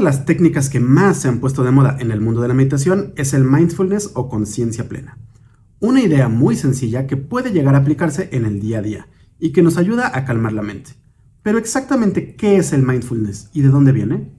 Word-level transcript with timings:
de 0.00 0.04
las 0.04 0.24
técnicas 0.24 0.70
que 0.70 0.80
más 0.80 1.18
se 1.18 1.28
han 1.28 1.40
puesto 1.40 1.62
de 1.62 1.72
moda 1.72 1.98
en 2.00 2.10
el 2.10 2.22
mundo 2.22 2.40
de 2.40 2.48
la 2.48 2.54
meditación 2.54 3.12
es 3.16 3.34
el 3.34 3.44
mindfulness 3.44 4.12
o 4.14 4.30
conciencia 4.30 4.88
plena. 4.88 5.18
Una 5.78 6.00
idea 6.00 6.30
muy 6.30 6.56
sencilla 6.56 7.06
que 7.06 7.18
puede 7.18 7.52
llegar 7.52 7.74
a 7.74 7.78
aplicarse 7.78 8.30
en 8.32 8.46
el 8.46 8.60
día 8.60 8.78
a 8.78 8.82
día 8.82 9.08
y 9.38 9.52
que 9.52 9.62
nos 9.62 9.76
ayuda 9.76 10.10
a 10.16 10.24
calmar 10.24 10.54
la 10.54 10.62
mente. 10.62 10.92
Pero 11.42 11.58
exactamente, 11.58 12.34
¿qué 12.34 12.56
es 12.56 12.72
el 12.72 12.82
mindfulness 12.82 13.50
y 13.52 13.60
de 13.60 13.68
dónde 13.68 13.92
viene? 13.92 14.32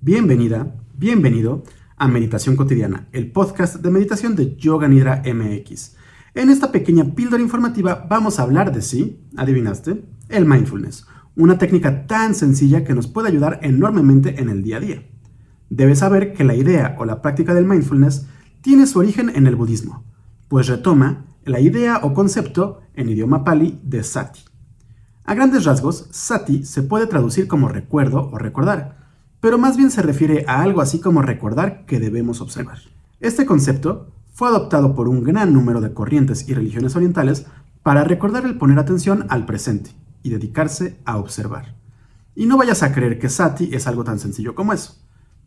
Bienvenida, 0.00 0.74
bienvenido 0.98 1.62
a 1.96 2.08
Meditación 2.08 2.56
Cotidiana, 2.56 3.06
el 3.12 3.30
podcast 3.30 3.76
de 3.76 3.90
meditación 3.92 4.34
de 4.34 4.56
Yoga 4.56 4.88
Nidra 4.88 5.22
MX. 5.24 5.94
En 6.34 6.50
esta 6.50 6.72
pequeña 6.72 7.14
píldora 7.14 7.40
informativa 7.40 8.04
vamos 8.10 8.40
a 8.40 8.42
hablar 8.42 8.74
de 8.74 8.82
sí, 8.82 9.20
adivinaste, 9.36 10.04
el 10.28 10.44
mindfulness, 10.44 11.06
una 11.36 11.58
técnica 11.58 12.06
tan 12.06 12.34
sencilla 12.34 12.84
que 12.84 12.94
nos 12.94 13.06
puede 13.06 13.28
ayudar 13.28 13.60
enormemente 13.62 14.40
en 14.40 14.48
el 14.48 14.64
día 14.64 14.78
a 14.78 14.80
día. 14.80 15.13
Debes 15.70 16.00
saber 16.00 16.32
que 16.32 16.44
la 16.44 16.54
idea 16.54 16.96
o 16.98 17.04
la 17.04 17.22
práctica 17.22 17.54
del 17.54 17.64
mindfulness 17.64 18.26
tiene 18.60 18.86
su 18.86 18.98
origen 18.98 19.30
en 19.34 19.46
el 19.46 19.56
budismo, 19.56 20.04
pues 20.48 20.68
retoma 20.68 21.24
la 21.44 21.60
idea 21.60 22.00
o 22.02 22.14
concepto 22.14 22.80
en 22.94 23.08
idioma 23.08 23.44
pali 23.44 23.80
de 23.82 24.02
sati. 24.02 24.40
A 25.24 25.34
grandes 25.34 25.64
rasgos, 25.64 26.08
sati 26.10 26.64
se 26.64 26.82
puede 26.82 27.06
traducir 27.06 27.48
como 27.48 27.68
recuerdo 27.68 28.30
o 28.30 28.38
recordar, 28.38 28.98
pero 29.40 29.58
más 29.58 29.76
bien 29.76 29.90
se 29.90 30.02
refiere 30.02 30.44
a 30.48 30.62
algo 30.62 30.80
así 30.80 31.00
como 31.00 31.22
recordar 31.22 31.84
que 31.86 32.00
debemos 32.00 32.40
observar. 32.40 32.78
Este 33.20 33.46
concepto 33.46 34.12
fue 34.32 34.48
adoptado 34.48 34.94
por 34.94 35.08
un 35.08 35.22
gran 35.22 35.52
número 35.52 35.80
de 35.80 35.92
corrientes 35.92 36.48
y 36.48 36.54
religiones 36.54 36.96
orientales 36.96 37.46
para 37.82 38.04
recordar 38.04 38.44
el 38.44 38.58
poner 38.58 38.78
atención 38.78 39.26
al 39.28 39.46
presente, 39.46 39.90
y 40.24 40.30
dedicarse 40.30 40.98
a 41.04 41.18
observar. 41.18 41.76
Y 42.34 42.46
no 42.46 42.56
vayas 42.56 42.82
a 42.82 42.92
creer 42.92 43.20
que 43.20 43.28
Sati 43.28 43.70
es 43.72 43.86
algo 43.86 44.02
tan 44.02 44.18
sencillo 44.18 44.56
como 44.56 44.72
eso, 44.72 44.96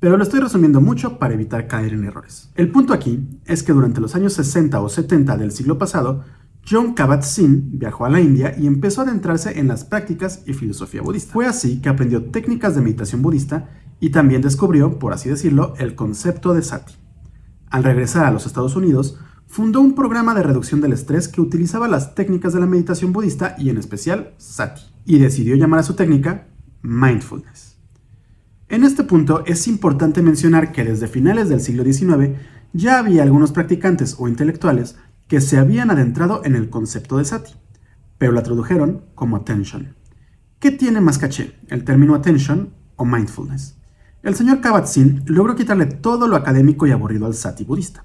pero 0.00 0.16
lo 0.16 0.22
estoy 0.22 0.40
resumiendo 0.40 0.80
mucho 0.80 1.18
para 1.18 1.34
evitar 1.34 1.66
caer 1.66 1.94
en 1.94 2.04
errores. 2.04 2.50
El 2.54 2.70
punto 2.70 2.92
aquí 2.92 3.26
es 3.46 3.62
que 3.62 3.72
durante 3.72 4.00
los 4.00 4.14
años 4.14 4.34
60 4.34 4.80
o 4.80 4.88
70 4.88 5.36
del 5.36 5.52
siglo 5.52 5.78
pasado, 5.78 6.24
John 6.68 6.94
Kabat-Zinn 6.94 7.78
viajó 7.78 8.06
a 8.06 8.10
la 8.10 8.20
India 8.20 8.54
y 8.58 8.66
empezó 8.66 9.00
a 9.00 9.04
adentrarse 9.04 9.58
en 9.58 9.68
las 9.68 9.84
prácticas 9.84 10.42
y 10.46 10.52
filosofía 10.52 11.00
budista. 11.00 11.32
Fue 11.32 11.46
así 11.46 11.80
que 11.80 11.88
aprendió 11.88 12.24
técnicas 12.24 12.74
de 12.74 12.82
meditación 12.82 13.22
budista 13.22 13.68
y 14.00 14.10
también 14.10 14.42
descubrió, 14.42 14.98
por 14.98 15.12
así 15.12 15.28
decirlo, 15.28 15.74
el 15.78 15.94
concepto 15.94 16.54
de 16.54 16.62
sati. 16.62 16.94
Al 17.70 17.84
regresar 17.84 18.26
a 18.26 18.30
los 18.30 18.46
Estados 18.46 18.74
Unidos, 18.76 19.18
fundó 19.46 19.80
un 19.80 19.94
programa 19.94 20.34
de 20.34 20.42
reducción 20.42 20.80
del 20.80 20.92
estrés 20.92 21.28
que 21.28 21.40
utilizaba 21.40 21.88
las 21.88 22.14
técnicas 22.14 22.52
de 22.52 22.60
la 22.60 22.66
meditación 22.66 23.12
budista 23.12 23.54
y 23.58 23.70
en 23.70 23.78
especial 23.78 24.34
sati, 24.36 24.82
y 25.04 25.18
decidió 25.18 25.54
llamar 25.54 25.80
a 25.80 25.84
su 25.84 25.94
técnica 25.94 26.48
mindfulness. 26.82 27.75
En 28.68 28.84
este 28.84 29.04
punto 29.04 29.44
es 29.46 29.68
importante 29.68 30.22
mencionar 30.22 30.72
que 30.72 30.84
desde 30.84 31.08
finales 31.08 31.48
del 31.48 31.60
siglo 31.60 31.84
XIX 31.84 32.36
ya 32.72 32.98
había 32.98 33.22
algunos 33.22 33.52
practicantes 33.52 34.16
o 34.18 34.28
intelectuales 34.28 34.96
que 35.28 35.40
se 35.40 35.58
habían 35.58 35.90
adentrado 35.90 36.42
en 36.44 36.56
el 36.56 36.68
concepto 36.68 37.18
de 37.18 37.24
sati, 37.24 37.52
pero 38.18 38.32
la 38.32 38.42
tradujeron 38.42 39.04
como 39.14 39.36
attention. 39.36 39.94
¿Qué 40.58 40.70
tiene 40.70 41.00
más 41.00 41.18
caché, 41.18 41.58
el 41.68 41.84
término 41.84 42.14
attention 42.14 42.74
o 42.96 43.04
mindfulness? 43.04 43.76
El 44.22 44.34
señor 44.34 44.60
Kabat-Zinn 44.60 45.22
logró 45.26 45.54
quitarle 45.54 45.86
todo 45.86 46.26
lo 46.26 46.36
académico 46.36 46.86
y 46.86 46.90
aburrido 46.90 47.26
al 47.26 47.34
sati 47.34 47.64
budista 47.64 48.04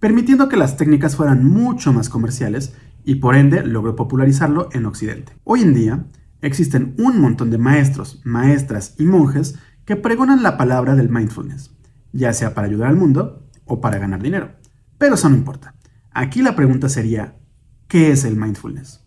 permitiendo 0.00 0.48
que 0.48 0.56
las 0.56 0.76
técnicas 0.76 1.14
fueran 1.14 1.44
mucho 1.44 1.92
más 1.92 2.08
comerciales 2.08 2.74
y 3.04 3.16
por 3.16 3.36
ende 3.36 3.62
logró 3.64 3.94
popularizarlo 3.94 4.70
en 4.72 4.86
Occidente. 4.86 5.32
Hoy 5.44 5.60
en 5.60 5.74
día 5.74 6.06
existen 6.40 6.94
un 6.98 7.20
montón 7.20 7.50
de 7.50 7.58
maestros, 7.58 8.20
maestras 8.24 8.94
y 8.98 9.04
monjes 9.04 9.56
que 9.90 9.96
pregonan 9.96 10.44
la 10.44 10.56
palabra 10.56 10.94
del 10.94 11.08
mindfulness, 11.08 11.74
ya 12.12 12.32
sea 12.32 12.54
para 12.54 12.68
ayudar 12.68 12.90
al 12.90 12.96
mundo 12.96 13.50
o 13.64 13.80
para 13.80 13.98
ganar 13.98 14.22
dinero. 14.22 14.52
Pero 14.98 15.16
eso 15.16 15.28
no 15.28 15.34
importa. 15.34 15.74
Aquí 16.12 16.42
la 16.42 16.54
pregunta 16.54 16.88
sería, 16.88 17.40
¿qué 17.88 18.12
es 18.12 18.24
el 18.24 18.36
mindfulness? 18.36 19.04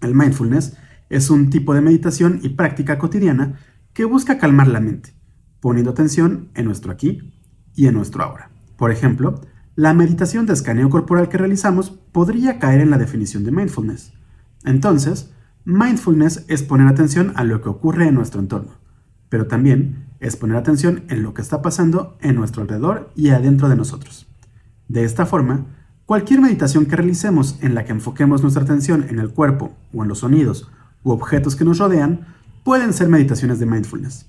El 0.00 0.14
mindfulness 0.14 0.74
es 1.10 1.28
un 1.28 1.50
tipo 1.50 1.74
de 1.74 1.82
meditación 1.82 2.40
y 2.42 2.48
práctica 2.48 2.98
cotidiana 2.98 3.58
que 3.92 4.06
busca 4.06 4.38
calmar 4.38 4.68
la 4.68 4.80
mente, 4.80 5.12
poniendo 5.60 5.90
atención 5.90 6.48
en 6.54 6.64
nuestro 6.64 6.92
aquí 6.92 7.34
y 7.74 7.86
en 7.86 7.92
nuestro 7.92 8.24
ahora. 8.24 8.50
Por 8.78 8.92
ejemplo, 8.92 9.42
la 9.74 9.92
meditación 9.92 10.46
de 10.46 10.54
escaneo 10.54 10.88
corporal 10.88 11.28
que 11.28 11.36
realizamos 11.36 11.90
podría 11.90 12.58
caer 12.58 12.80
en 12.80 12.88
la 12.88 12.96
definición 12.96 13.44
de 13.44 13.52
mindfulness. 13.52 14.14
Entonces, 14.64 15.34
mindfulness 15.66 16.46
es 16.48 16.62
poner 16.62 16.88
atención 16.88 17.34
a 17.36 17.44
lo 17.44 17.60
que 17.60 17.68
ocurre 17.68 18.08
en 18.08 18.14
nuestro 18.14 18.40
entorno, 18.40 18.78
pero 19.28 19.46
también 19.46 20.05
es 20.20 20.36
poner 20.36 20.56
atención 20.56 21.04
en 21.08 21.22
lo 21.22 21.34
que 21.34 21.42
está 21.42 21.62
pasando 21.62 22.16
en 22.20 22.36
nuestro 22.36 22.62
alrededor 22.62 23.10
y 23.14 23.30
adentro 23.30 23.68
de 23.68 23.76
nosotros. 23.76 24.26
De 24.88 25.04
esta 25.04 25.26
forma, 25.26 25.66
cualquier 26.04 26.40
meditación 26.40 26.86
que 26.86 26.96
realicemos 26.96 27.58
en 27.60 27.74
la 27.74 27.84
que 27.84 27.92
enfoquemos 27.92 28.42
nuestra 28.42 28.62
atención 28.62 29.06
en 29.08 29.18
el 29.18 29.30
cuerpo 29.30 29.74
o 29.92 30.02
en 30.02 30.08
los 30.08 30.20
sonidos 30.20 30.70
u 31.02 31.10
objetos 31.10 31.56
que 31.56 31.64
nos 31.64 31.78
rodean 31.78 32.26
pueden 32.64 32.92
ser 32.92 33.08
meditaciones 33.08 33.58
de 33.58 33.66
mindfulness. 33.66 34.26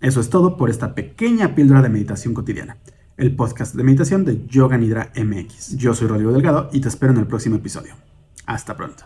Eso 0.00 0.20
es 0.20 0.30
todo 0.30 0.56
por 0.56 0.70
esta 0.70 0.94
pequeña 0.94 1.54
píldora 1.54 1.82
de 1.82 1.88
meditación 1.88 2.34
cotidiana, 2.34 2.78
el 3.16 3.34
podcast 3.36 3.74
de 3.74 3.84
meditación 3.84 4.24
de 4.24 4.46
Yoga 4.46 4.78
Nidra 4.78 5.12
MX. 5.14 5.76
Yo 5.76 5.94
soy 5.94 6.08
Rodrigo 6.08 6.32
Delgado 6.32 6.70
y 6.72 6.80
te 6.80 6.88
espero 6.88 7.12
en 7.12 7.20
el 7.20 7.26
próximo 7.26 7.56
episodio. 7.56 7.94
Hasta 8.46 8.76
pronto. 8.76 9.04